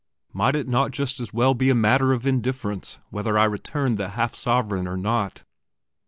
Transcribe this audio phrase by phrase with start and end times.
[0.33, 4.09] Might it not just as well be a matter of indifference whether I returned the
[4.09, 5.43] half sovereign or not?